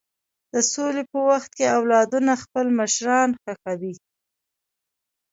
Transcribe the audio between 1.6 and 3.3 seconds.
اولادونه خپل مشران